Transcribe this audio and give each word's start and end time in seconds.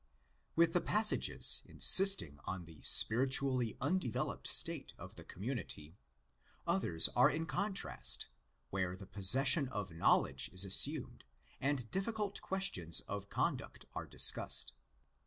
With 0.55 0.73
the 0.73 0.81
passages 0.81 1.61
insisting 1.63 2.39
on 2.45 2.65
the 2.65 2.81
spiritually 2.81 3.77
undeveloped 3.79 4.47
state 4.47 4.95
of 4.97 5.13
the 5.13 5.23
community, 5.23 5.95
others 6.65 7.07
are 7.09 7.29
in 7.29 7.45
contrast 7.45 8.27
where 8.71 8.95
the 8.95 9.05
possession 9.05 9.67
of 9.67 9.91
knowledge 9.93 10.49
(yvwere) 10.49 10.55
is 10.55 10.65
assumed 10.65 11.23
and 11.59 11.91
difficult 11.91 12.41
questions 12.41 13.01
of 13.01 13.29
conduct 13.29 13.85
are 13.93 14.07
discussed. 14.07 14.73